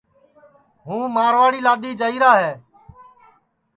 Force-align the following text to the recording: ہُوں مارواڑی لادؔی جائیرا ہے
ہُوں 0.85 1.03
مارواڑی 1.15 1.59
لادؔی 1.65 1.91
جائیرا 1.99 2.31
ہے 2.41 2.51